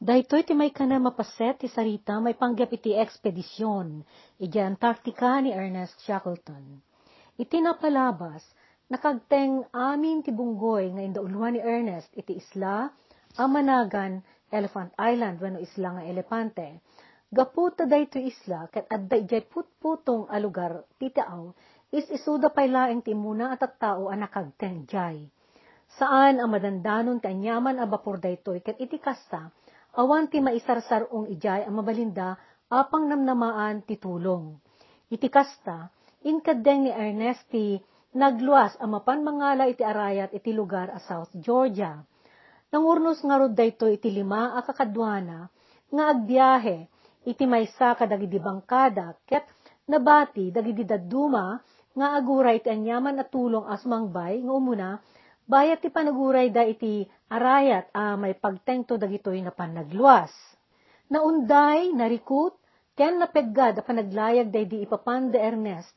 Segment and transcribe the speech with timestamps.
[0.00, 4.00] Daytoy ti may kana mapaset ti sarita may panggap iti ekspedisyon,
[4.40, 6.80] iti Antarctica ni Ernest Shackleton.
[7.36, 8.40] Iti napalabas,
[8.88, 12.88] nakagteng amin ti bunggoy nga indauluan ni Ernest iti isla,
[13.36, 16.80] Amanagan, Elephant Island, wano isla nga elepante.
[17.28, 21.52] Gaputa dayto isla, kat adda ijay putputong a lugar titaaw,
[21.92, 25.28] is isuda pay laeng ti muna at tao a nakagteng jay.
[26.00, 29.52] Saan ang madandanon ti anyaman a bapor daytoy ket iti kasta,
[29.98, 32.38] awan ti maisarsarong ijay ang mabalinda
[32.70, 34.54] apang namnamaan ti tulong.
[35.10, 35.90] Iti kasta,
[36.22, 37.82] inkadeng ni Ernest ti
[38.14, 41.98] nagluas ang mapan mangala iti arayat iti lugar a South Georgia.
[42.70, 45.50] Nangurnos nga rod dayto iti lima a kakadwana
[45.90, 46.86] nga agbiyahe
[47.26, 49.42] iti maysa kadagidi bangkada ket
[49.90, 51.58] nabati dagidi dadduma
[51.90, 54.88] nga aguray iti anyaman at tulong as mangbay nga umuna
[55.46, 60.32] bayat ti panaguray da iti arayat a may pagtengto dagitoy na panagluas.
[61.10, 62.54] Naunday, narikut,
[62.98, 65.90] ken napeggad a panaglayag day di ipapan de Ernest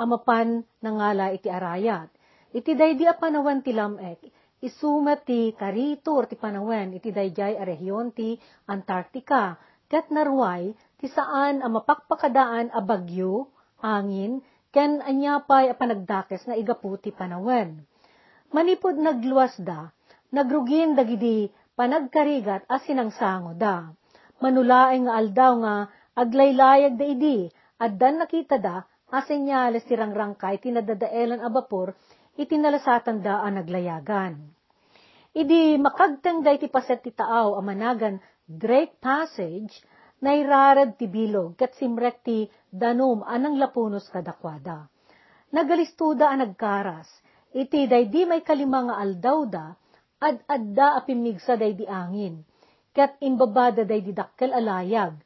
[0.00, 2.08] amapan nangala iti arayat.
[2.56, 4.24] Iti day di a panawan ti lamek,
[4.64, 8.34] isumat ti karitor ti panawen iti dayjay a rehiyon ti
[8.66, 13.52] Antarctica, ket narway ti saan a mapakpakadaan a bagyo,
[13.84, 14.40] angin,
[14.72, 17.84] ken anyapay a panagdakes na igapu ti panawen.
[18.50, 19.94] Manipod nagluwas da,
[20.34, 23.94] nagrugin dagidi panagkarigat as sinangsango da.
[24.42, 25.74] Manulaeng nga aldaw nga
[26.18, 27.46] aglaylayag da idi,
[27.78, 31.94] addan nakita da, asenyales ti rangrangkay tinadadaelan a bapor,
[32.38, 34.34] itinalasatan da ang naglayagan.
[35.30, 38.18] Idi makagteng da iti paset ti taaw a managan
[38.50, 39.78] Drake Passage,
[40.26, 44.90] nairarad ti bilog ket simrek ti danom anang lapunos kadakwada.
[45.54, 47.06] Nagalistuda ang nagkaras,
[47.50, 49.66] iti daydi may kalima nga aldaw da,
[50.20, 52.44] ad adda apimigsa daydi angin,
[52.94, 55.18] ket imbabada daydi dakkel alayag,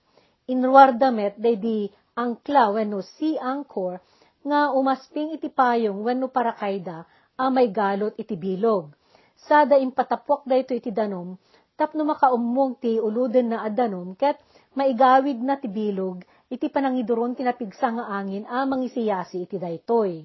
[0.48, 4.00] inruarda met daydi angkla wenno si angkor,
[4.44, 7.08] nga umasping iti payong wenno parakayda
[7.40, 8.92] a may galot iti bilog.
[9.34, 11.34] Sada impatapwak da ito iti danom,
[11.74, 14.38] tapno makaummog ti uluden na adanom, ket
[14.78, 20.22] maigawid na ti bilog, iti panangiduron tinapigsa nga angin a mangisiyasi iti daytoy.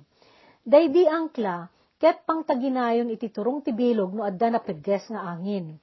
[0.62, 5.76] Daydi angkla, ket pangtaginayon iti turong ti bilog no adda na pegges nga angin.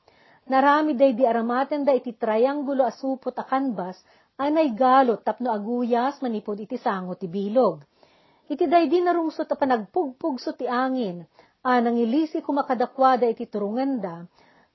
[0.49, 4.01] Narami daydi aramaten da iti triangulo asupot a kanbas,
[4.41, 7.85] anay galot tapno aguyas manipod iti sango ti bilog
[8.47, 11.19] Iti daydi narungsot a panagpugpugso ti angin,
[11.67, 14.23] a nangilisi kumakadakwada iti turunganda,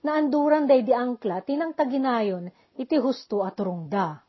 [0.04, 4.20] na anduran daydi angkla tinang taginayon iti husto a turungda.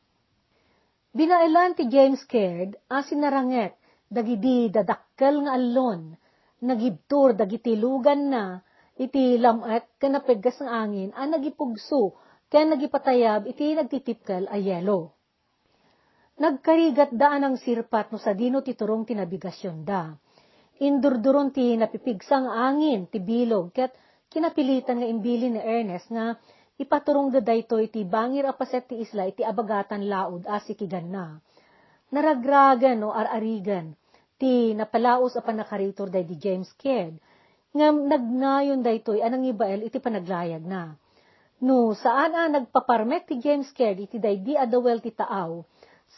[1.11, 3.75] Binailan ti James Caird a sinaranget
[4.07, 6.15] dagidi dadakkel nga allon,
[6.63, 8.63] nagibtur dagiti lugan na,
[8.95, 12.15] iti lamet ken napeggas ng angin a nagipugso
[12.47, 15.17] ken nagipatayab iti nagtitipkel a yelo.
[16.39, 20.13] Nagkarigat daan ang sirpat no sa dino ti turong tinabigasyon da.
[20.83, 23.95] Indurduron ti napipigsang angin ti bilog ket
[24.33, 26.35] kinapilitan nga imbili ni Ernest nga
[26.81, 31.37] ipaturong da dayto iti bangir apaset ti isla iti abagatan laod asikigan na.
[32.13, 33.97] Naragragan o ararigan
[34.43, 37.15] ti napalaos a panakaritor day di James Caird
[37.71, 40.99] nga nagnayon daytoy anang ibael iti panaglayag na.
[41.63, 45.63] No, saan a nagpaparmek ti James Caird iti daydi adawel ti taaw,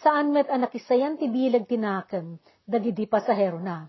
[0.00, 3.84] saan met anakisayan ti bilag tinakam, dagidi pasahero na.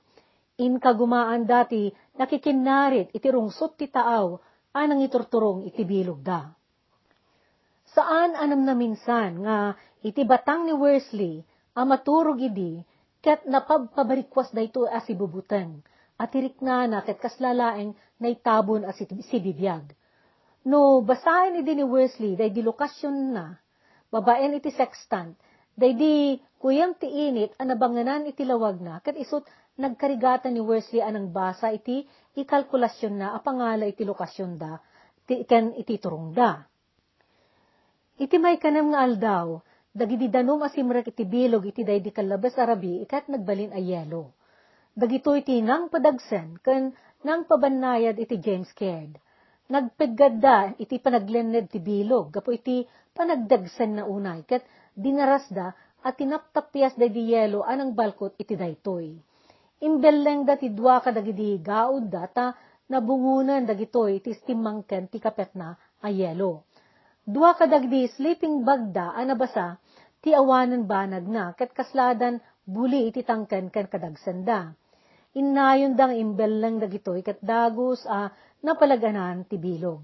[0.59, 1.87] In kagumaan dati,
[2.19, 4.35] nakikinarit iti rungsot ti taaw,
[4.75, 6.51] anang iturturong iti bilog da.
[7.95, 11.39] Saan anam na minsan nga iti batang ni Worsley,
[11.71, 12.83] amaturog idi,
[13.25, 15.81] ket napabpabarikwas dayto as ibubuteng,
[16.21, 19.89] at irikna na ket kaslalaeng naitabon as si bibiyag.
[20.69, 23.57] No, basahin idi ni Worsley, day di lokasyon na,
[24.13, 25.33] babaen iti sextant,
[25.75, 29.43] Daydi, kuyam ti init, anabanganan iti lawag na, kat isot
[29.75, 32.07] nagkarigatan ni Wesley anang basa iti
[32.39, 34.79] ikalkulasyon na apangala iti lokasyon da,
[35.27, 36.63] ti ken iti turong da.
[38.15, 39.59] Iti may kanam nga aldaw,
[39.95, 44.35] dagiti danom asimrek iti bilog iti daydi kalabas arabi, ikat nagbalin a yelo.
[44.91, 46.91] Dagito iti nang padagsen, ken
[47.23, 49.15] nang pabanayad iti James Caird.
[49.71, 52.83] Nagpeggad da iti panaglened ti bilog, gapo iti
[53.15, 55.71] panagdagsen na unay, ket dinarasda
[56.05, 59.15] at tinaptapyas da di yelo anang balkot iti daytoy.
[59.81, 62.53] Imbelleng da ti dua ka dagidi gaud data
[62.91, 66.67] nabungunan dagitoy ti stimangken ti kapet na a yelo.
[67.25, 69.81] Dua ka dagdi sleeping bag da anabasa
[70.25, 74.73] ti awanan banag na ket kasladan buli iti tangken ken kadagsenda.
[75.37, 78.33] Innayon dang imbelleng dagitoy ket dagus a
[78.65, 80.01] napalaganan ti bilog.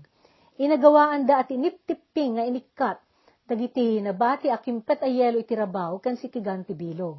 [0.61, 3.01] inagawaan da at iniptipping nga inikat,
[3.49, 7.17] dagiti nabati akimpet ayelo iti rabaw kan si tiganti bilog.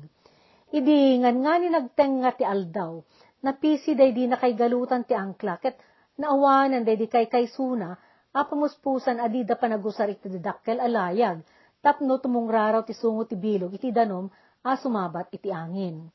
[0.71, 3.03] Idi ngan nga ni nagteng nga ti aldaw,
[3.43, 5.75] napisi day di na kay galutan ti angkla, ket
[6.23, 7.99] naawanan day di kay kay suna,
[8.31, 11.43] apamuspusan adi da panagusar iti didakkel alayag,
[11.83, 14.31] tapno tumungraraw ti sungo ti bilog iti danom,
[14.63, 16.07] a sumabat iti angin.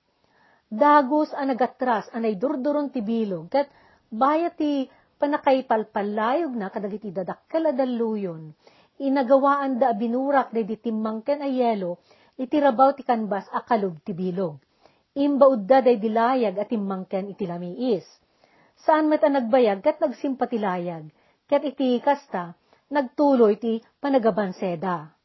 [0.72, 3.68] Dagos a nagatras anay durduron ti bilog, ket
[4.08, 4.88] bayat ti
[5.20, 8.56] panakaypalpalayog na kadagiti dadakkel a daluyon,
[9.04, 12.00] inagawaan da binurak da timmangken a yelo,
[12.40, 14.56] iti rabaw ti kanbas a kalog ti bilog.
[15.18, 18.06] Imbaud da day dilayag at timmangken iti lamiis.
[18.78, 21.10] Saan met nagbayag kat nagsimpatilayag,
[21.50, 22.54] kat iti kasta,
[22.94, 25.17] nagtuloy ti panagabanseda.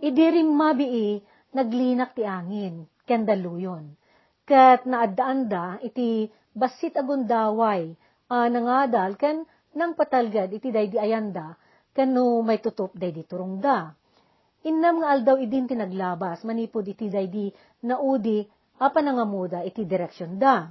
[0.00, 1.20] Idirim mabii,
[1.52, 3.92] naglinak ti angin, ken daluyon.
[4.48, 6.24] Kat naadaan da, iti
[6.56, 7.92] basit agundaway,
[8.32, 9.44] uh, nangadal, ken
[9.76, 11.54] nang patalgad iti day di ayanda,
[11.92, 13.92] kano may tutup day turungda.
[14.64, 17.52] Innam nga aldaw idin tinaglabas, manipod iti day di
[17.84, 18.44] naudi,
[18.80, 20.68] apa nangamuda iti direksyon da.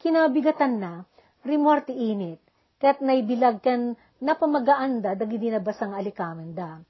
[0.00, 0.92] Kinabigatan na,
[1.44, 2.40] rimwar ti init,
[2.80, 6.80] kat naibilag kan napamagaan da, dagidi na basang alikamen da.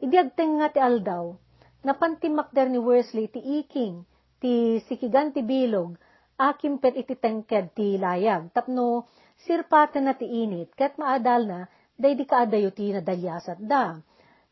[0.00, 1.36] Idiagteng nga ti aldaw,
[1.84, 4.08] napantimak der ni Worsley ti iking,
[4.40, 5.92] ti sikigan ti bilog,
[6.40, 9.12] akim pet iti tengked ti layag, tapno
[9.44, 11.60] sirpatan na ti init, kat maadal na,
[12.00, 14.00] day di kaadayo ti nadalyasat da.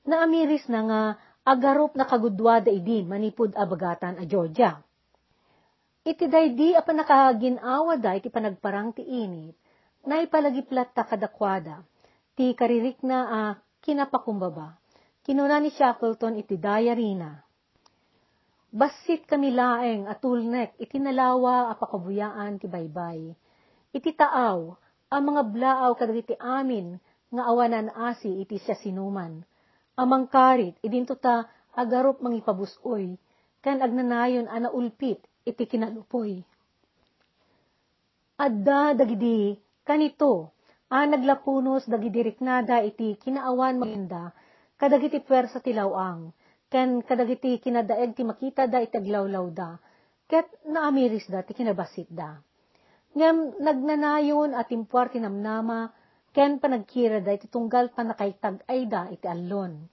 [0.05, 1.03] Naamiris na nga,
[1.49, 4.77] agarop na kagudwa da idin, manipud abagatan a Georgia.
[6.05, 9.57] Iti day di apa nakaginawa da iti panagparang ti init,
[10.05, 11.81] na ipalagiplat ta kadakwada,
[12.37, 13.41] ti karirik na a
[13.81, 14.77] kinapakumbaba.
[15.29, 17.37] Kinuna ni Shackleton iti diary na.
[18.73, 23.37] Basit kami laeng atulnek iti nalawa apakabuyaan ti baybay.
[23.93, 24.73] Iti taaw,
[25.13, 26.97] ang mga blaaw kadagiti amin,
[27.29, 29.45] nga awanan asi iti siya sinuman.
[30.01, 31.45] Amang karit, idinto ta
[31.77, 33.21] agarop mangipabusoy,
[33.61, 36.41] kan agnanayon ana ulpit iti kinalupoy.
[38.41, 40.57] Adda dagidi, kanito,
[40.89, 44.33] a naglapunos dagidi riknada iti kinaawan maganda,
[44.79, 46.31] kadagiti pwersa tilawang,
[46.71, 49.71] ken kadagiti kinadaeg ti makita da itaglawlaw da,
[50.31, 52.39] ket naamiris da ti kinabasit da.
[53.19, 55.91] Ngem nagnanayon at impuar tinamnama,
[56.31, 59.91] ken panagkira da iti tunggal panakaitag ay da iti allon.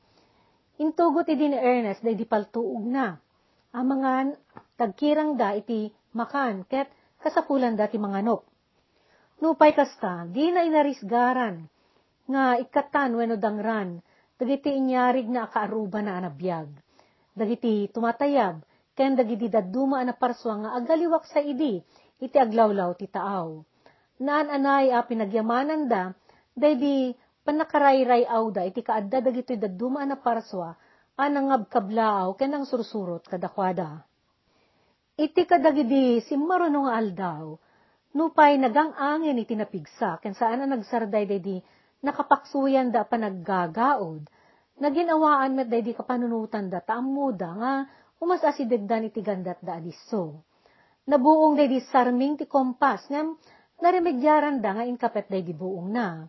[0.78, 3.16] Intugot iti ni Ernest da iti paltuog na.
[3.74, 4.36] Amangan
[4.78, 6.92] tagkirang da iti makan ket
[7.24, 8.44] kasapulan da ti manganok.
[9.42, 11.68] Nupay kasta, di na inarisgaran,
[12.32, 14.00] nga ikatan weno dangran,
[14.36, 16.68] dagiti inyarig na akaaruba na anabiyag.
[17.36, 18.64] Dagiti tumatayab,
[18.96, 21.84] ken dagiti daduma na parswa nga agaliwak sa idi,
[22.20, 23.60] iti aglawlaw ti taaw.
[24.24, 26.16] Naan anay a pinagyamanan da,
[26.56, 27.12] daydi
[27.44, 30.76] panakarayray aw da, iti kaadda dagiti daduma na parswa,
[31.20, 34.04] anangab kablaaw ken ang sursurot kadakwada.
[35.16, 37.56] Iti kadagidi simmarunong aldaw,
[38.16, 41.60] nupay nagang angin iti napigsa, ken saan na nagsarday daydi
[42.06, 44.30] nakapaksuyan da pa naggagaod,
[44.78, 47.74] naginawaan met day di kapanunutan da taamuda nga
[48.22, 50.46] umas asidegdan iti gandat da adiso.
[51.10, 53.34] Nabuong day di sarming ti kompas ngam
[53.82, 56.22] naremedyaran da nga inkapet day di buong na.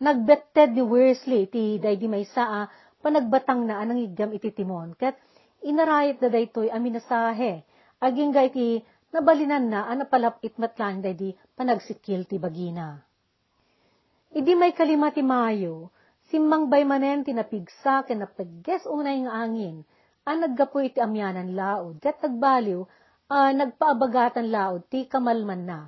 [0.00, 2.68] Nagbetted ni Worsley ti day di may saa
[3.04, 5.20] panagbatang na anang igam iti timon ket
[5.64, 7.64] inarayat da daytoy aminasahe
[8.00, 8.80] aging iti
[9.12, 13.13] nabalinan na anapalapit matlan day di panagsikil ti bagina.
[14.34, 15.94] Idi may kalima ti Mayo,
[16.26, 19.86] simmang bay manen tinapigsa ken napagges unay nga angin,
[20.26, 22.82] ang naggapo iti amyanan laod, ket nagbaliw,
[23.30, 25.86] uh, nagpaabagatan laod, ti kamalman na.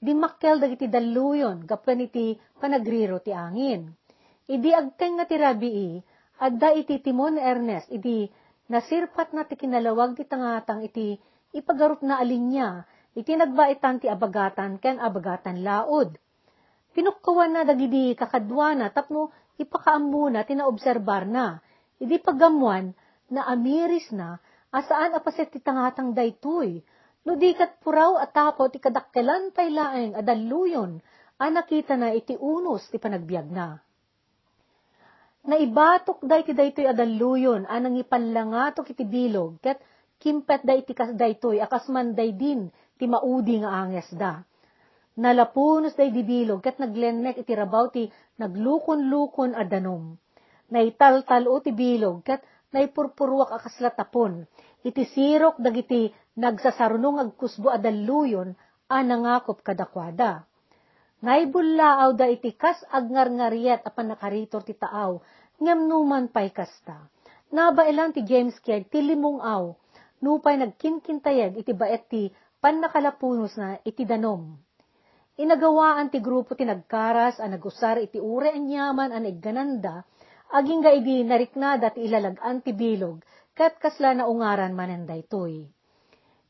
[0.00, 3.92] Di makkel dagiti daluyon, gapan iti panagriro ti angin.
[4.48, 6.00] Idi agteng nga ti rabii,
[6.40, 8.24] adda iti timon Ernest, idi
[8.72, 11.20] nasirpat na ti kinalawag ti tangatang iti
[11.52, 16.16] ipagarup na alinya, iti nagbaitan ti abagatan ken abagatan laod
[16.92, 21.56] Pinukkawan na dagidi kakadwa na tapno ipakaammo na tinaobserbar na.
[21.96, 22.92] Idi pagamuan
[23.32, 24.36] na amiris na
[24.68, 26.84] asaan apaset ti tangatang daytoy.
[27.24, 31.00] No di kat puraw at tapo ti kadakkelan tay laeng adaluyon
[31.40, 33.80] a na iti unos ti panagbiag na.
[35.42, 39.80] Naibatok day ti daytoy adaluyon anang ipanlangatok iti bilog ket
[40.20, 42.68] kimpet day ti daytoy akasman day din
[43.00, 44.44] ti maudi nga anges da
[45.12, 48.08] Nalapunos day dibilog, kat naglennek iti rabaw ti
[48.40, 50.16] naglukon-lukon a danom.
[50.72, 52.40] Naitaltalo ti bilog, kat
[52.72, 54.48] naipurpuruak akaslatapon.
[54.80, 56.08] Iti sirok dagiti
[56.40, 58.56] nagsasarunong agkusbo a daluyon,
[58.88, 60.48] a nangakop kadakwada.
[61.20, 65.20] Naibullaaw da iti kas agngarngariet apan nakaritor ti taaw,
[65.60, 67.12] ngem numan pay kasta.
[67.52, 69.76] Nabailan ti James Kidd ti limong aw,
[70.24, 72.32] nupay nagkinkintayag iti baet ti
[72.64, 74.56] pannakalapunos na iti danom.
[75.40, 80.04] Inagawaan ti grupo ti nagkaras a nagusar iti ure anyaman an iggananda,
[80.52, 83.24] aging ga idi nariknada ti ilalagan ti bilog,
[83.56, 85.64] kat kasla na ungaran manen daytoy.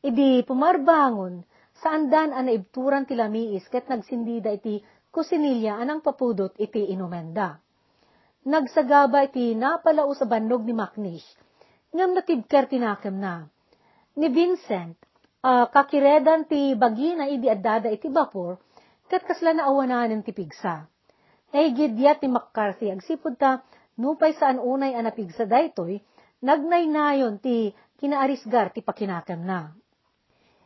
[0.03, 1.47] Idi pumarbangon,
[1.79, 4.83] saan dan an naibturan ti lamiis ket nagsindida iti
[5.15, 7.55] kusinilya anang papudot iti inumenda.
[8.43, 11.27] Nagsagaba iti napalao sa bannog ni Macnish,
[11.95, 13.47] ngam natibker tinakem na.
[14.19, 14.99] Ni Vincent,
[15.39, 18.59] uh, kakiredan ti bagi na idi addada iti bapor,
[19.07, 20.87] ket kasla na awananen ti pigsa.
[21.53, 23.61] Nahigidyat ni McCarthy, agsipod ta,
[23.99, 26.01] nupay saan unay anapigsa daytoy,
[26.41, 29.71] nagnaynayon ti kinaarisgar ti pakinakem na.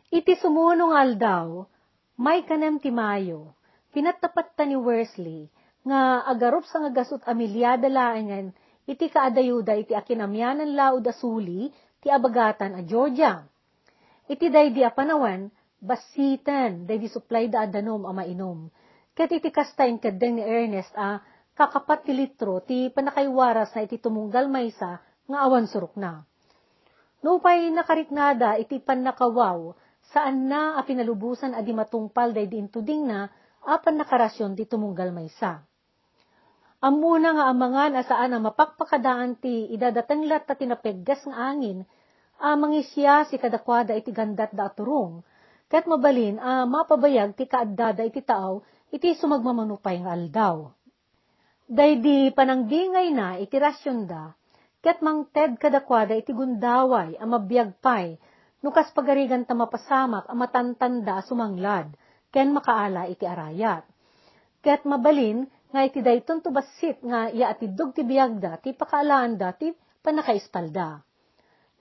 [0.08, 1.68] Iti sumunong aldaw,
[2.16, 3.52] may kanem ti Mayo,
[3.92, 5.52] pinatapat ta ni Worsley,
[5.84, 8.56] nga agarup sa nga gasot amilyada laengen,
[8.88, 11.68] iti kaadayuda iti akinamyanan laod asuli,
[12.00, 13.44] ti abagatan a Georgia.
[14.32, 18.70] Iti daydi a panawan, basitan, daydi supply da adanom a mainom.
[19.18, 21.22] Ket iti kastain kadeng ni Ernest a
[21.58, 26.22] kakapat ti litro ti panakaywaras na iti tumunggal maysa nga awan surok na.
[27.26, 29.74] Nupay nakariknada iti panakawaw,
[30.14, 33.26] saan na a pinalubusan adi matungpal day di intuding na,
[33.66, 35.66] apan nakarasyon di tumunggal maysa.
[36.78, 41.82] Amuna nga amangan asaan a mapakpakadaan ti idadatanglat ta tinapeggas nga angin,
[42.38, 45.26] a mangisya si kadakwada iti gandat da aturong,
[45.68, 50.72] ket mabalin a mapabayag ti kaaddada iti taaw iti sumagmamanupay nga aldaw.
[51.68, 54.32] Daydi panangdingay na iti rasyon da,
[54.80, 58.16] ket mangted kadakwada iti gundaway a mabiyagpay,
[58.64, 61.92] nukas pagarigan ta mapasamak a matantanda sumanglad,
[62.32, 63.84] ken makaala iti arayat.
[64.64, 69.52] Ket mabalin, nga iti dayton to basit nga iya atidog ti biyagda, ti pakaalaan da,
[69.52, 71.04] ti panakaispalda.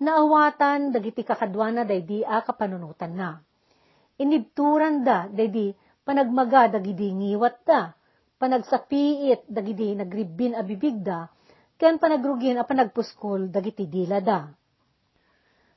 [0.02, 3.30] Naawatan, dagiti kakadwana daydi a kapanunutan na.
[4.16, 7.92] Inibturan da, daydi panagmaga dagidi ngiwat da,
[8.40, 11.28] panagsapiit dagidi nagribin a bibigda,
[11.76, 14.48] ken panagrugin a panagpuskol dagiti dila da.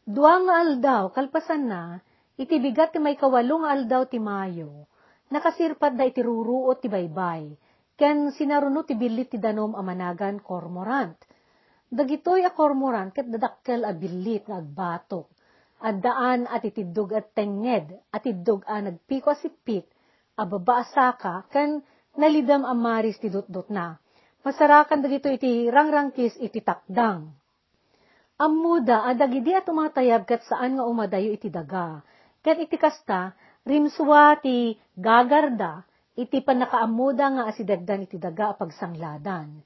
[0.10, 2.00] Dua aldaw, kalpasan na,
[2.40, 4.88] iti bigat ti may kawalong aldaw ti Mayo,
[5.30, 7.54] nakasirpat da iti ruruot ti baybay,
[8.00, 11.20] ken sinaruno ti bilit ti danom a managan kormorant.
[11.92, 15.28] Dagitoy a kormorant ket dadakkel a bilit nga agbatok,
[15.80, 19.88] at daan at itidog at tenged, at idog a nagpiko sipit,
[20.36, 21.84] a baba asaka, ken
[22.20, 23.96] nalidam a maris ti dot na
[24.40, 27.28] Masarakan dagito iti rangrangkis iti takdang.
[28.40, 32.00] Amuda adagidi at umatayab kat saan nga umadayo iti daga.
[32.40, 33.36] Ket iti kasta,
[33.68, 35.84] rimswa ti gagarda,
[36.16, 39.60] iti panakaamuda nga asidagdan iti daga pagsangladan.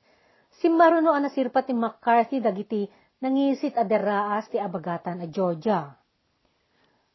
[0.58, 2.89] Simmaruno ang nasirpat ti McCarthy dagiti
[3.22, 5.93] nangisit a deraas ti abagatan a Georgia.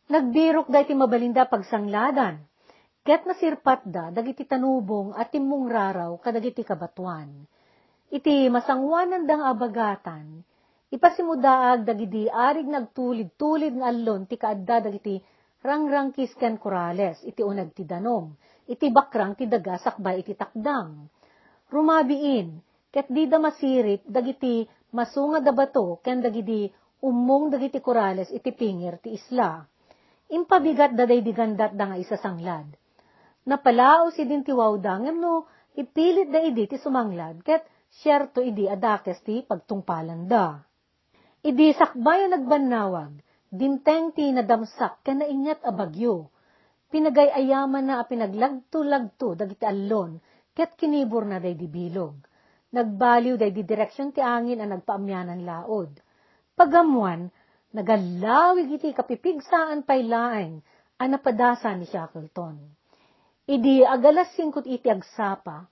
[0.09, 2.49] Nagbirok da iti mabalinda pagsangladan,
[3.09, 7.49] Ket nasirpat da, dagiti tanubong at timong raraw kadagiti kabatuan.
[8.13, 10.45] Iti masangwanan dang abagatan,
[10.93, 15.17] ipasimudaag dagiti arig nagtulid-tulid nga allon ti kaadda dagiti
[15.65, 18.37] rangrang kisken korales, iti unag ti danom,
[18.69, 21.09] iti bakrang ti daga sakbay iti takdang.
[21.73, 22.61] Rumabiin,
[22.93, 26.69] ket di da masirit dagiti masunga da bato ken dagiti
[27.01, 29.65] umong dagiti korales iti pingir ti isla.
[30.29, 32.79] Impabigat da day digandat da nga isasanglad
[33.49, 39.25] napalao si din ti wawdangem no ipilit da idi ti sumanglad ket syerto idi adakes
[39.25, 40.61] ti pagtungpalan da.
[41.41, 43.17] Idi sakbay nagbannawag,
[43.49, 46.29] dinteng ti nadamsak ken naingat a bagyo.
[46.93, 50.21] Pinagay-ayaman na a pinaglagto-lagto dagiti allon
[50.53, 52.21] ket kinibor na day di bilog.
[52.69, 55.97] Nagbaliw day di direksyon ti angin a nagpaamyanan laod.
[56.53, 57.33] Pagamuan,
[57.73, 60.65] nagalawig iti kapipigsaan pay laeng
[60.97, 62.57] a napadasa ni Shackleton.
[63.49, 65.65] Idi agalas singkot iti agsapa,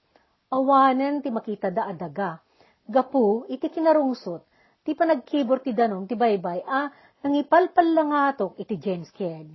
[0.53, 2.41] awanen ti makita da adaga.
[2.87, 4.47] Gapu iti kinarungsot,
[4.87, 6.89] ti panagkibor ti danong ti baybay a
[7.21, 9.51] nangipalpal langatok iti James Kidd.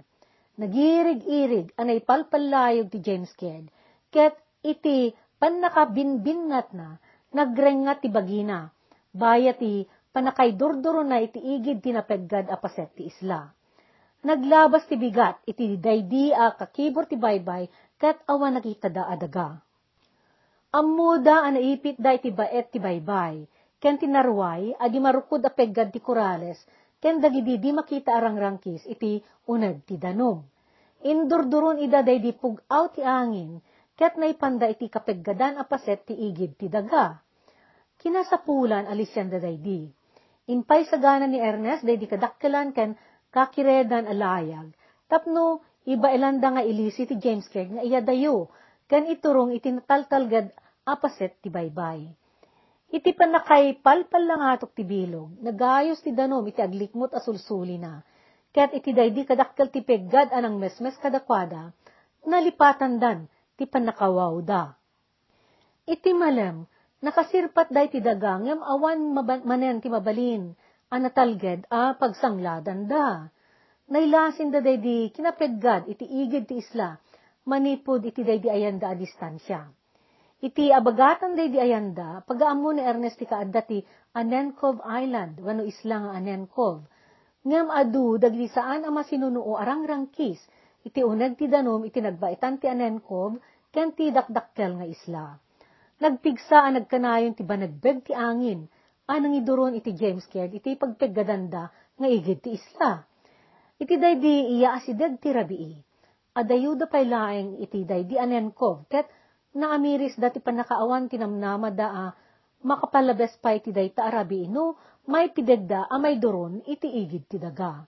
[0.59, 3.71] Nagirig-irig anay palpalayog ti James Kidd,
[4.11, 6.99] ket iti panakabinbinnat na,
[7.31, 8.69] nagrengat ti bagina,
[9.15, 13.47] bayat ti panakaydurduro na iti igid tinapeggad a paset ti isla.
[14.21, 17.65] Naglabas ti bigat iti daydi a kakibor ti baybay
[17.97, 19.57] kat awan nakita da adaga.
[20.71, 23.43] Amuda an naipit da iti baet ti baybay,
[23.81, 26.61] ken tinarway, adi marukod a peggad ti korales,
[27.01, 30.45] ken dagidi di makita arang rangkis iti unag ti danom.
[31.01, 33.57] Indurduron ida day di pugaw ti angin,
[33.97, 37.17] ket naipanda iti kapeggadan a paset ti igid ti daga.
[37.97, 40.00] Kinasapulan alisyan da daydi.
[40.49, 42.97] Impay sa gana ni Ernest daydi kadakkelan ken
[43.29, 44.73] kakiredan alayag.
[45.05, 48.49] Tapno iba ilanda nga ilisi ti James Craig nga iya dayo,
[48.89, 50.49] ken iturong iti nataltalgad
[50.85, 52.09] apaset ti baybay.
[52.91, 58.03] Iti panakay palpal lang atok ti bilog, nagayos ti danom iti aglikmot asulsuli na,
[58.51, 61.71] ket iti daydi kadakkel ti peggad anang mesmes kadakwada,
[62.27, 64.75] nalipatan dan ti panakawaw da.
[65.87, 66.67] Iti malem,
[67.01, 69.13] nakasirpat day ti dagang yam awan
[69.45, 70.53] manen ti mabalin,
[70.93, 73.25] anatalged a pagsangladan da.
[73.91, 76.95] Nailasin da day di kinapeggad iti igid ti isla,
[77.43, 79.67] manipod iti day di ayanda a distansya.
[80.41, 83.83] Iti abagatan day di ayanda, pagaamo ni Ernest ti kaadda ti
[84.17, 86.81] Anenkov Island, wano isla nga Anenkov.
[87.45, 90.41] Ngam adu, dagli saan ama sinunuo arang rangkis,
[90.85, 93.41] iti uneg ti danom iti nagbaitan ti Anenkov,
[93.73, 95.25] ken ti dakdakkel nga isla.
[96.01, 98.65] Nagpigsa ang nagkanayon ti banagbeg ti angin,
[99.05, 103.05] anang iduron iti James Caird, iti pagpeggadanda nga igid ti isla.
[103.77, 105.77] Iti day di iya asideg ti rabii.
[106.33, 109.05] Adayuda pay laeng iti day di Anenkov, ket
[109.53, 112.05] naamiris dati panakaawan tinamnama da a
[112.65, 117.37] makapalabes pa iti day ta arabi no may pidegda a may doron iti igid ti
[117.37, 117.85] daga.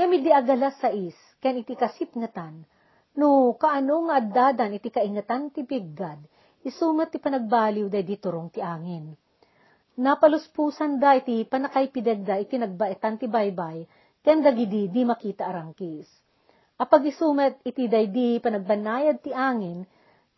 [0.00, 2.64] Ngami di agalas sa is, ken iti kasip ngatan,
[3.20, 6.24] no kaano nga addadan iti kaingatan ti biggad,
[6.66, 9.14] isumat ti panagbaliw day di turong ti angin.
[9.98, 13.82] Napaluspusan da iti panakay pidegda iti nagbaitan ti baybay,
[14.22, 16.06] ken dagidi di makita arangkis.
[16.78, 19.82] Apag isumet iti day di panagbanayad ti angin,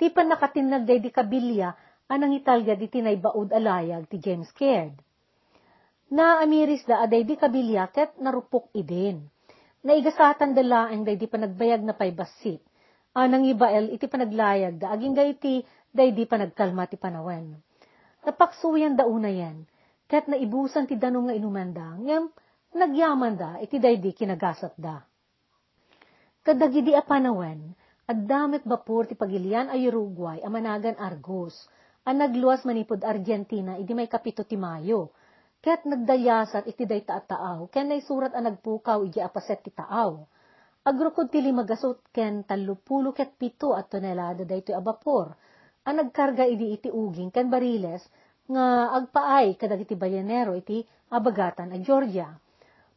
[0.01, 1.77] ti panakatinag day di kabilya,
[2.09, 4.97] anang italga di tinay baud alayag ti James Caird.
[6.11, 9.29] Na amiris da aday di kabilya ket narupok idin.
[9.87, 12.59] Naigasatan dala ang day di panagbayag na paybasit.
[13.15, 17.59] Anang ibael iti panaglayag da aging gayti day di panagkalma ti panawen.
[18.23, 19.67] Napaksuyan da una yan,
[20.07, 22.31] ket naibusan ti danong nga inumanda, ngem
[22.75, 25.03] nagyaman da iti day di kinagasat da.
[26.41, 27.75] Kadagidi a panawen,
[28.11, 31.55] at damit bapur ti pagilian ay Uruguay, amanagan Argos,
[32.03, 35.15] ang nagluwas manipod Argentina, idi may kapito ti Mayo.
[35.61, 40.17] Ket nagdayasat iti day taataaw, ken nay surat ang nagpukaw iji apaset ti taaw.
[40.81, 45.37] Agrukod ti limagasot ken talupulo ket pito at tonelada daytoy abapor.
[45.91, 48.07] Ang nagkarga idi iti uging ken bariles
[48.47, 52.31] nga agpaay kadag iti bayanero iti abagatan a Georgia.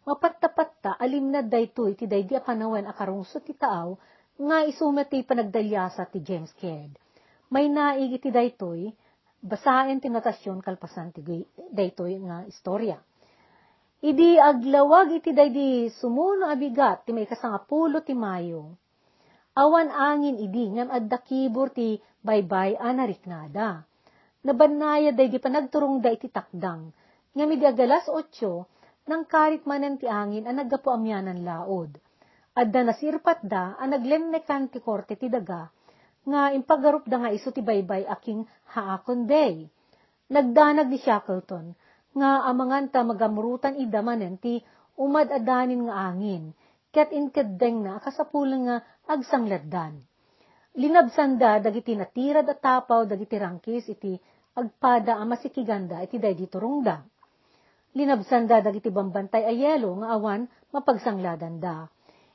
[0.06, 3.97] Mapatta-patta alimnad dayto iti daydi a panawen a karungsot ti taaw
[4.38, 6.93] nga isumet ti panagdalyasa ti James Caird.
[7.49, 8.93] May naig iti daytoy,
[9.41, 11.25] basaen ti notasyon kalpasan ti
[11.73, 13.01] daytoy nga istorya.
[14.06, 18.77] Idi aglawag iti daydi sumuno abigat ti may kasangapulo ti Mayo.
[19.58, 23.83] Awan angin idi ngam adda kibur ti baybay anariknada.
[24.43, 26.91] Nabanaya daydi panagturong da iti takdang.
[27.36, 28.67] Ngam idi agalas otso,
[29.07, 31.99] nang karit manen ti angin ang naggapo amyanan laod
[32.53, 35.69] adda nasirpat da, ang naglemnekan ti korte ti daga,
[36.23, 38.45] nga impagarup da nga iso ti baybay aking
[38.77, 39.65] haakon day.
[40.29, 41.73] Nagdanag ni Shackleton,
[42.13, 44.62] nga amangan ta magamrutan idamanen ti
[44.95, 46.53] umad adanin nga angin,
[46.93, 48.77] ket inkeddeng na kasapulan nga
[49.09, 50.05] agsangladdan.
[50.73, 54.17] Linabsan da dagiti natirad at tapaw dagiti rangkis iti
[54.57, 57.05] agpada a masikiganda iti day turungda.
[57.93, 61.86] Linabsan da dagiti bambantay ayelo nga awan mapagsangladan da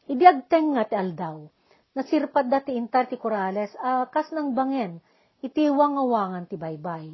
[0.08, 1.44] Ibiagteng nga ti aldaw.
[1.92, 5.04] Nasirpad dati intar ti Corales, uh, kas ng bangen,
[5.44, 7.12] iti wangawangan ti baybay.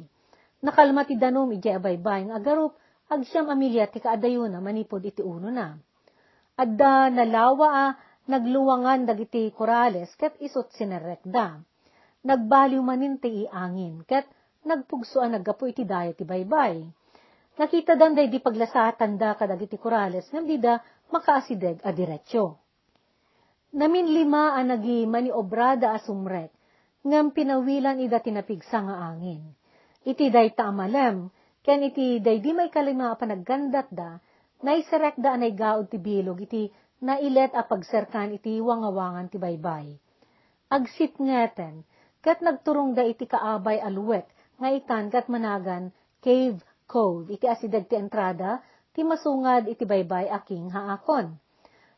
[0.63, 2.79] Nakalma ti danom iti abaybay, nga agarup,
[3.11, 5.75] agsyam amilya ti kaadayuna manipod iti uno na.
[6.55, 7.85] Adda nalawa a,
[8.25, 11.61] nagluwangan dagiti Corales, ket isot sinerekda.
[12.25, 14.25] Nagbaliw manin ti iangin, ket
[14.65, 16.81] nagpugsuan naggapo iti daya ti baybay.
[17.55, 20.81] Nakita dan day di paglasatan da kadagiti Corales, ngam di da
[21.13, 22.57] makaasideg a diretsyo.
[23.75, 26.51] Namin lima ang nagi maniobrada asumrek,
[27.05, 29.53] ngam pinawilan ida tinapigsa nga angin.
[30.01, 31.29] Iti day taamalem,
[31.61, 34.17] ken iti day di may kalima panaggandat da,
[34.65, 36.71] naisarek da anay gaod ti bilog iti
[37.05, 39.93] nailet a pagserkan iti wangawangan ti baybay.
[40.73, 41.85] Agsit ngeten,
[42.25, 44.25] kat nagturong da iti kaabay aluwet,
[44.57, 45.93] nga ikan kat managan
[46.25, 46.57] cave
[46.89, 51.37] cove, iti asidag ti entrada, ti masungad iti baybay aking haakon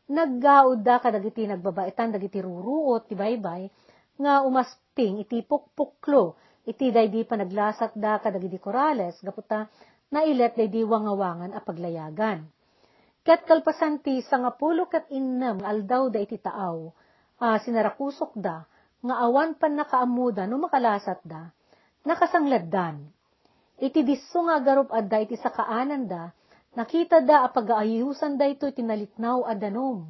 [0.08, 3.68] naggaod da kadagiti nagbabaitan dagiti ruruot ti baybay
[4.16, 9.68] nga umasping iti pukpuklo iti daydi panaglasat da kadagiti korales gaputa
[10.08, 12.48] nailet daydi wangawangan a paglayagan.
[13.26, 16.90] Ket kalpasan ti sangapulo ket innam aldaw da iti taaw,
[17.42, 18.64] ah, sinarakusok da,
[18.98, 21.50] nga awan pan nakaamuda no makalasat da,
[22.02, 23.06] nakasangladdan.
[23.78, 26.34] Iti disso nga garup adda iti sakaanan da,
[26.74, 30.06] nakita da apagaayusan da ito tinalitnaw adanom.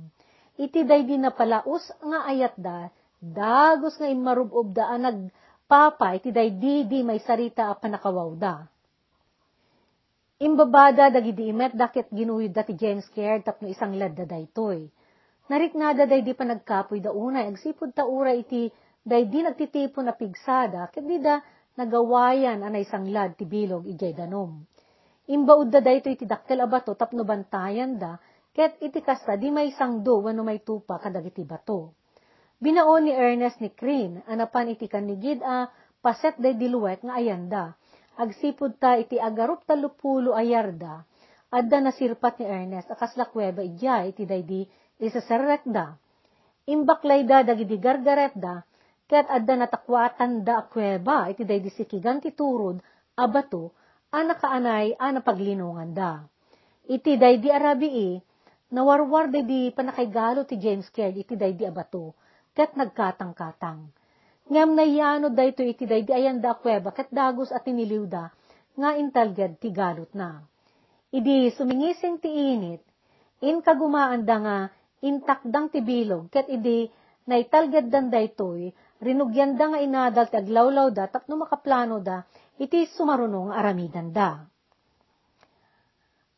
[0.57, 2.88] Iti day di napalaos nga ayat da,
[3.21, 5.29] dagos nga imarubob da anag
[5.68, 8.64] papa iti day di di may sarita a panakawaw da.
[10.38, 14.87] Imbabada dagidi imet dakit ginuyod da ti James Caird tapno isang ladda daytoy.
[15.51, 18.70] Nariknada day di pa nagkapoy da unay, agsipod ta ura iti
[19.03, 21.42] day di nagtitipon na pigsada, ket di da
[21.74, 24.62] nagawayan anay sanglad ti bilog ijay danom.
[25.27, 28.14] Imbaud da dayto iti dakkel abato tapno bantayan da,
[28.55, 31.98] ket iti kasta di may sangdo wano may tupa kadagiti bato.
[32.62, 35.66] Binaon ni Ernest ni Crane, anapan iti kanigid a
[35.98, 37.74] paset day diluwet nga ayanda.
[38.18, 41.07] Agsipod ta iti agarup talupulo ayarda,
[41.54, 44.66] adda nasirpat ni Ernest akas lakweba ijay iti day di
[44.98, 45.94] isasarrek da.
[46.66, 48.66] Imbaklay da dagidi gargaret da,
[49.07, 52.83] ket adda natakwatan da akweba iti day disikigan ti turod,
[53.14, 53.70] abato,
[54.11, 56.26] ana kaanay ana paglinungan da.
[56.90, 58.18] Iti day di arabii,
[58.74, 62.18] nawarwar day di panakaygalo ti James Caird iti day di abato,
[62.50, 63.97] ket nagkatang-katang.
[64.48, 68.32] Ngam nayano day to iti day di ayan da akweba, ket dagos at tiniliw da,
[68.80, 70.40] nga intalgad ti galot na.
[71.12, 72.80] Idi sumingising ti init,
[73.44, 74.56] in kagumaan da nga
[75.04, 76.88] intakdang tibilog, ket idi
[77.28, 78.72] naitalgad dan daytoy,
[79.04, 82.24] rinugyan da nga inadal ti aglawlaw da, tapno makaplano da,
[82.56, 84.48] iti sumarunong aramidan da.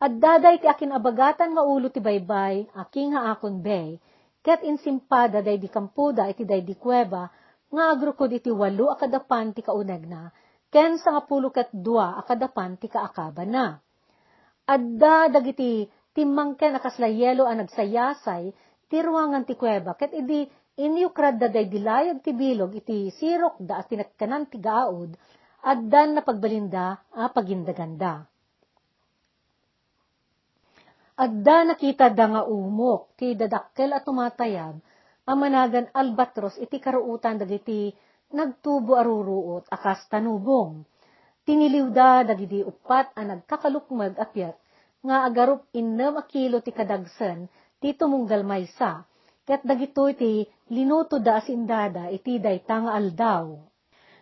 [0.03, 4.03] At daday ti akin abagatan nga ulo ti baybay, aking haakon bay,
[4.43, 7.31] ket insimpada day di kampuda iti day di kuweba,
[7.71, 10.31] nga agrukod iti walo akadapan ti kauneg na,
[10.71, 13.79] ken sa nga pulo ket dua akadapan ti kaakaba na.
[14.67, 18.45] Adda dagiti timmangken akaslayelo a nagsayasay,
[18.91, 20.47] ti ruangan ti kuweba, ket idi
[20.79, 25.15] inyukrad da day dilayag ti bilog iti sirok da at tinatkanan ti gaod,
[25.63, 28.27] addan na pagbalinda a pagindaganda.
[31.21, 34.81] Adda nakita da nga umok, ti dadakkel at tumatayab,
[35.27, 37.93] amanagan albatros iti karuutan dagiti
[38.31, 40.87] nagtubo aruruot akas tanubong.
[41.45, 44.55] Tiniliw da dagiti upat a nagkakalukmag apyat,
[45.01, 47.49] nga agarup innem a kilo ti kadagsen,
[47.81, 49.03] ti tumunggal maysa,
[49.49, 53.57] ket dagitoy ti linuto da asindada iti dayta aldaw.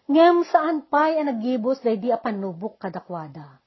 [0.08, 3.60] Ngem saan pay a naggibos day di apanubok kadakwada.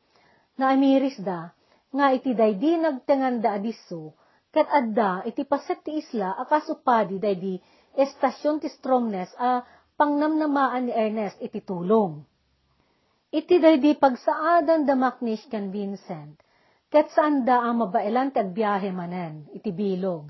[0.58, 1.54] Naamiris da,
[1.94, 4.18] nga iti day di nagtengan da adiso,
[4.52, 7.56] ket adda iti paset ti isla akas upadi day di
[7.96, 9.64] estasyon ti Stromness a
[9.96, 12.24] pangnamnamaan ni Ernest iti tulong.
[13.32, 16.36] Iti day di pagsaadan da Macnish kan Vincent,
[16.92, 20.28] ket saan da ang mabailan ti agbiyahe manen, iti bilog.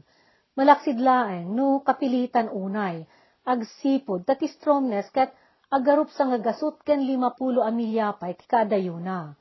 [0.53, 3.01] Malaksid laeng, no kapilitan unay,
[3.41, 5.34] agsipod, tati Stromness ket
[5.73, 9.34] agarup sa nga gasut ken lima pulo amilyapay ti kadayuna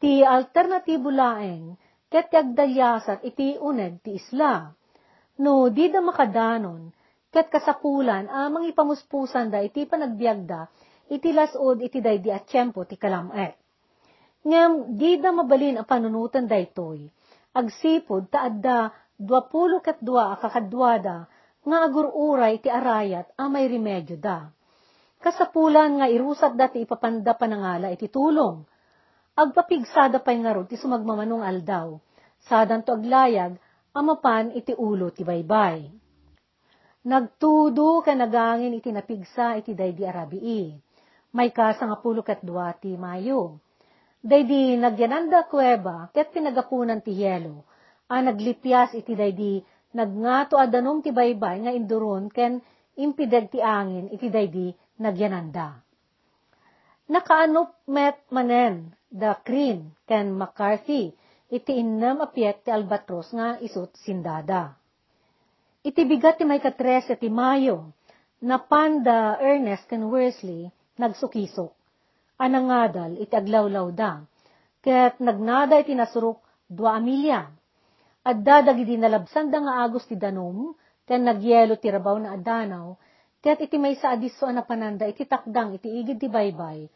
[0.00, 1.76] ti alternatibo laeng,
[2.10, 4.66] ket agdalyasat iti uneg ti isla.
[5.40, 6.90] No, di da makadanon,
[7.30, 10.68] ket kasapulan amang ipamuspusan da iti panagbiagda,
[11.08, 13.54] iti lasod iti day di atsyempo ti kalamet.
[14.42, 17.06] Ngem, di da mabalin ang panunutan da itoy,
[17.54, 24.48] agsipod taadda dwapulo ket dua akakadwada, nga agururay ti arayat a may remedyo da.
[25.20, 28.64] Kasapulan nga irusat dati ipapanda panangala iti tulong,
[29.36, 31.98] agpapigsada pay nga ti sumagmamanong aldaw,
[32.44, 33.56] sadan to aglayag,
[33.94, 35.90] amapan iti ulo ti baybay.
[37.00, 40.76] Nagtudo ka nagangin iti napigsa iti daydi arabii,
[41.32, 43.62] may kasa nga pulo kat dua ti mayo.
[44.20, 47.64] Daydi nagyananda kuweba, ket pinagapunan ti yelo,
[48.10, 49.64] a naglipyas iti daydi
[49.96, 52.60] nagngato adanom ti baybay nga induron ken
[53.00, 54.68] impideg ti angin iti daydi
[55.00, 55.80] nagyananda.
[57.08, 61.10] Nakaanop met manen the Crane, ken McCarthy,
[61.50, 64.78] iti innam apyek ti albatros nga isut sindada.
[65.82, 67.90] Iti bigat ti may katres ti Mayo,
[68.40, 71.74] na panda Ernest ken Worsley, nagsukisok.
[72.40, 74.22] Anangadal iti aglawlaw da,
[74.80, 77.50] ket nagnada iti nasurok dua amilya.
[78.24, 80.72] Adda dagiti nalabsan da nga agos ti danom,
[81.04, 82.94] ken nagyelo ti rabaw na adanaw,
[83.42, 86.86] ket iti may sa adiso na pananda iti takdang iti igid ti baybay,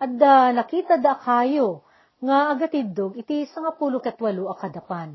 [0.00, 1.84] Adda nakita da kayo,
[2.24, 5.12] nga agatidog iti nga pulo katwalo akadapan.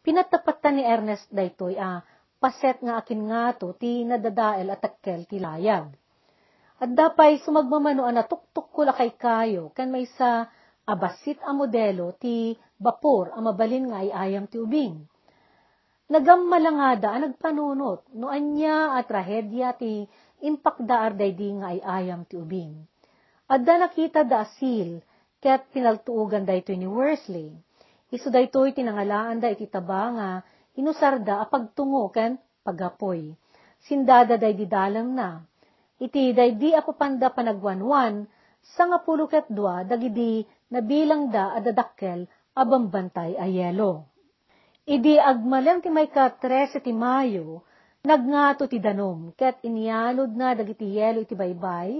[0.00, 2.00] Pinatapatan ni Ernest daytoy a
[2.40, 5.92] paset nga akin nga to ti nadadael at takkel ti layag.
[6.80, 10.48] At dapay sumagmamano a natuktok ko lakay kayo, kan may sa
[10.88, 14.96] abasit a modelo ti bapor a mabalin nga ay ayam ti ubing.
[16.08, 20.08] Nagammalangada a nagpanunot, no anya at trahedya ti
[20.40, 22.89] impakdaar daydi nga ay ayam ti ubing.
[23.50, 25.02] Adda nakita da asil,
[25.42, 27.50] ket pinaltuugan daytoy ni Worsley.
[28.14, 30.28] Isu daytoy tinangalaan da iti taba nga
[30.78, 33.34] inusarda a pagtungo ken pagapoy.
[33.82, 35.42] Sindada day di dalam na.
[35.98, 38.22] Iti day di ako panda panagwanwan,
[38.62, 44.06] sa nga pulo ket dua dagidi nabilang da adadakkel abambantay a yelo.
[44.86, 47.66] Idi agmalem ti may ka 13 ti Mayo,
[48.06, 51.98] nagngato ti danom, ket inialod na dagiti yelo iti baybay,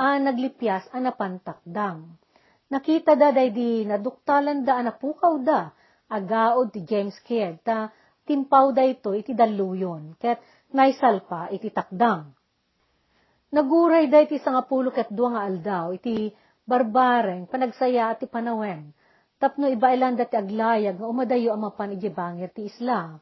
[0.00, 2.16] a naglipyas a napantakdang.
[2.72, 5.68] Nakita da day di naduktalan da anapukaw da,
[6.08, 7.92] agaod ti James Caird, ta
[8.24, 10.40] timpaw da ito iti daluyon, ket
[10.72, 12.32] naisalpa iti takdang.
[13.52, 16.32] Naguray da iti sangapulo ket dua nga aldaw, iti
[16.64, 18.94] barbareng panagsaya iti panawen,
[19.36, 23.18] tapno ibailan dati aglayag nga umadayo ang mapan iti bangir ti isla.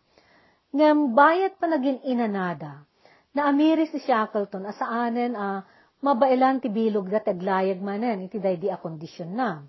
[0.77, 2.85] Ngam bayat pa naging inanada,
[3.33, 5.65] na amiris si Shackleton asaanen a
[6.05, 9.63] mabailan ti bilog dati aglayag manen iti daydi a kondisyon na.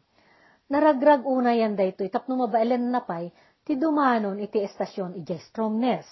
[0.70, 3.34] Naragrag una yan daytoy tapno mabailan na pay
[3.66, 6.06] ti dumanon iti estasyon iti Stromness.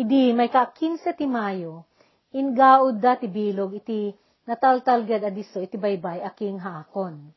[0.00, 1.84] Idi may ka 15 ti Mayo,
[2.32, 4.14] ingaud da ti bilog iti
[4.48, 7.34] nataltalgad adiso iti baybay aking haakon.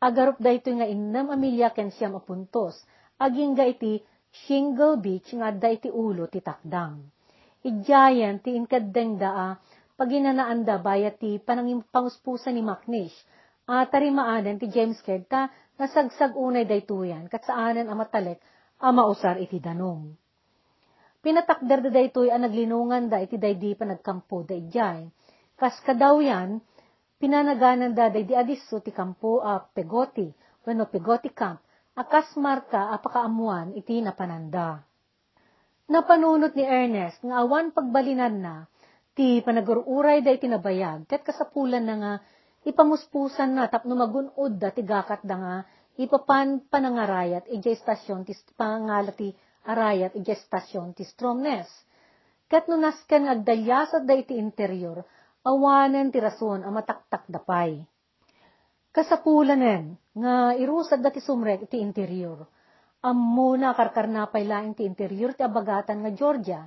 [0.00, 2.74] Agarup da ito nga innam amilya ken siyam apuntos,
[3.20, 4.00] aging ga iti
[4.32, 7.04] shingle beach nga da iti ulo ti takdang.
[7.60, 9.60] Idyayan ti inkadeng daa,
[10.00, 13.12] paginanaan da bayat ti panangipanguspusan ni Macnish,
[13.68, 18.40] at tarimaanan ti James Ked ta nasagsag unay daytoyan, kat saanan amatalek,
[18.80, 20.16] amausar iti danong.
[21.20, 25.04] Pinatakder da daytoy ang naglinungan da iti daydi pa nagkampo da ijay.
[25.60, 26.64] Kas kadaw yan,
[27.20, 30.32] pinanaganan da daydi adiso ti kampo a pegoti,
[30.64, 31.60] wano pegoti camp,
[31.92, 34.80] akas marka apakaamuan iti napananda.
[35.92, 38.56] Napanunot ni Ernest nga awan pagbalinan na,
[39.20, 42.12] ti panagururay da iti nabayag, ket kasapulan na nga
[42.64, 45.54] ipamuspusan na tapno magunod da ti gakat da nga
[46.00, 49.28] ipapan panangarayat ijay stasyon ti pangalati
[49.68, 51.68] arayat iti estasyon ti Stromness.
[52.48, 55.04] Kat no nasken agdalyasat da iti interior,
[55.44, 57.76] awanen ti rason a mataktak dapay.
[58.88, 62.48] Kasapulanen, nga irusad dati sumrek iti interior.
[63.04, 66.64] Ammo na karkarnapay laing ti interior ti abagatan nga Georgia,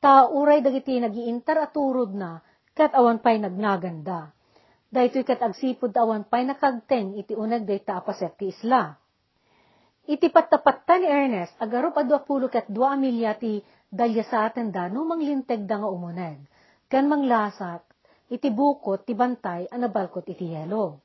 [0.00, 2.40] ta uray dagiti nagiintar aturod na,
[2.72, 4.32] kat awan pay nagnaganda.
[4.90, 8.96] Dahito'y kat agsipod awan pay nakagteng iti unag dayta apaset ti isla.
[10.10, 14.90] Iti patapatta ni Ernest, agarup adu apulo kat dua amilya ti dalya sa atin da
[14.90, 16.42] no manglinteg da nga umuneg.
[16.90, 17.86] Kan manglasak,
[18.32, 21.04] iti bukot ti bantay anabalkot iti yelo.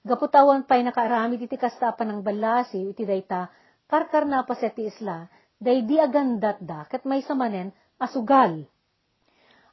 [0.00, 3.52] Gaputawan pa'y nakaarami iti kastapan ng balasi iti dayta
[3.90, 5.28] karkar na pa ti isla,
[5.60, 8.62] day di agandat da kat may samanen asugal.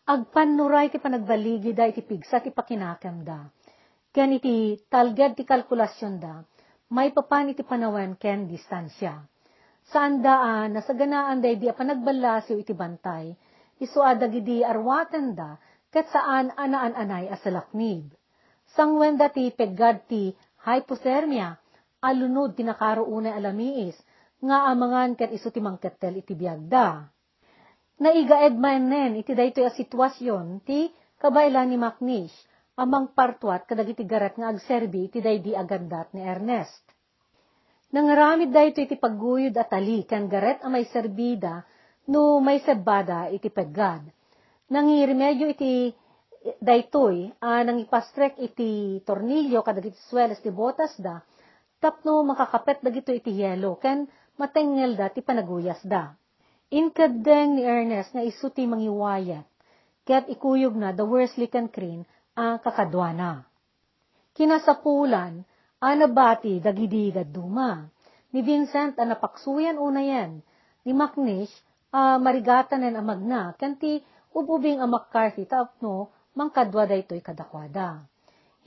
[0.05, 3.45] Agpanuray ti panagbaligi da iti pigsa ti pakinakam da.
[4.13, 6.41] Ken iti talged ti kalkulasyon da,
[6.93, 9.25] may papan iti panawan ken distansya.
[9.85, 13.33] Saan daan, nasaganaan day di panagbalasiw iti bantay,
[13.81, 15.57] iso adagidi arwatan da,
[15.93, 18.09] ket saan anaan-anay asalaknib.
[18.73, 20.33] Sangwen dati peggad ti
[20.65, 21.53] hypothermia,
[22.01, 23.97] alunod tinakaroonay alamiis,
[24.41, 27.14] nga amangan ket iso ti mangketel iti biagda.
[27.95, 32.35] Naigaed manen iti daytoy a sitwasyon ti kabailan ni Macnish,
[32.75, 36.83] amang partwat kadagiti garat nga agserbi iti daydi agandat ni Ernest.
[37.95, 41.63] Nangaramid da ito iti pagguyod at ali kan garet a may serbida
[42.11, 44.03] no may sebada iti peggad.
[44.67, 45.95] Nangiremedyo iti
[46.59, 51.23] daytoy a nang ipastrek iti tornilyo kadagiti swelas ti botas da
[51.79, 54.03] tapno makakapet dagito iti yelo ken
[54.35, 56.11] matengel da ti panaguyas da.
[56.75, 59.47] Inkadeng ni Ernest nga isu ti mangiwayat
[60.03, 62.03] ket ikuyog na the Worsley can crane
[62.35, 63.47] ang kakadwana.
[64.35, 65.47] Kinasapulan,
[65.79, 67.87] anabati dagidi gaduma.
[68.35, 70.43] Ni Vincent ang napaksuyan una yan.
[70.83, 71.49] Ni Macnish,
[71.95, 74.03] uh, marigatan ang amagna, kanti
[74.35, 78.03] ububing ang McCarthy tapno mangkadwa da ito'y kadakwada.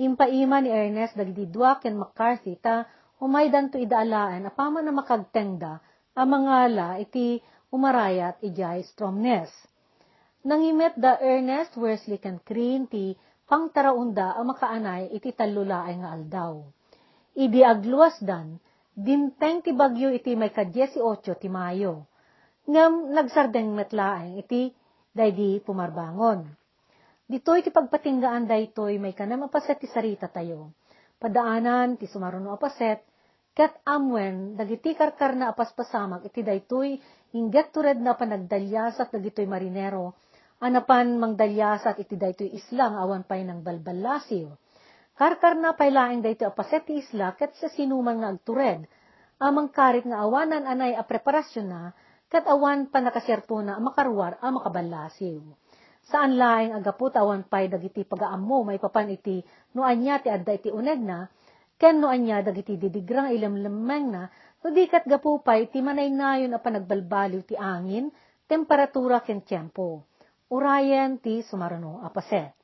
[0.01, 2.89] Impaima ni Ernest dagidi dua ken McCarthy ta
[3.21, 5.85] umaydan to idaalaan apama na makagtengda
[6.17, 9.51] ang mga la iti umarayat ijay stromness.
[10.47, 13.13] Nangimet da Ernest Worsley kan Creen ti
[13.49, 16.63] pang taraunda ang makaanay iti talulaay nga aldaw.
[17.39, 18.61] Idi agluwas dan,
[18.93, 20.99] dimteng ti bagyo iti may ka-18
[21.39, 22.09] ti Mayo.
[22.69, 24.75] Ngam nagsardeng metlaeng iti
[25.15, 26.45] daydi pumarbangon.
[27.29, 30.73] Dito'y ti pagpatinggaan daytoy may kanam apaset ti sarita tayo.
[31.21, 33.05] Padaanan ti sumaruno apaset,
[33.59, 36.95] kat amwen dagiti karkar na apaspasamak iti daytoy
[37.35, 40.15] ingget tured na panagdalyasat dagitoy marinero
[40.59, 44.51] Anapan mangdalyasat iti daytoy isla nga awan pay ng balbalasiw.
[45.15, 48.83] Karkar na pay laeng daytoy apaset isla ket sa sinuman nga agtured.
[49.39, 51.95] Amang karit nga awanan anay a preparasyon na
[52.27, 55.47] ket awan pa nakaserto na makarwar a makabalasiw.
[56.11, 59.39] Saan laeng agapot awan pay dagiti pagaammo may papan iti
[59.79, 61.31] no anya ti adda iti uneg na
[61.79, 64.27] ken no anya dagiti didigrang ilemlemeng na
[64.61, 68.11] no di kat gapu pay ti manaynayon a panagbalbaliw ti angin,
[68.51, 70.03] temperatura ken tiyempo.
[70.51, 72.58] Urayen ti sumarano apaset.